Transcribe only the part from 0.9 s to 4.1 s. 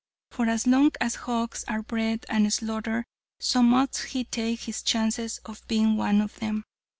as hogs are bred and slaughtered, so must